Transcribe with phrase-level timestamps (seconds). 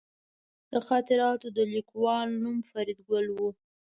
[0.71, 3.37] د خاطراتو د لیکوال نوم فریدګل و